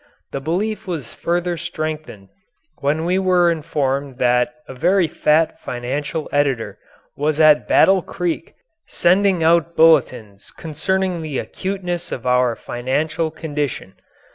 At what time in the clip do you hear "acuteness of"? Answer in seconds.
11.37-12.25